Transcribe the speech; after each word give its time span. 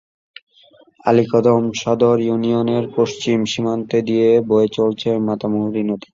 আলীকদম 1.05 1.63
সদর 1.81 2.17
ইউনিয়নের 2.21 2.85
পশ্চিম 2.97 3.39
সীমান্ত 3.51 3.91
দিয়ে 4.07 4.29
বয়ে 4.49 4.69
চলেছে 4.77 5.09
মাতামুহুরী 5.27 5.81
নদী। 5.83 6.07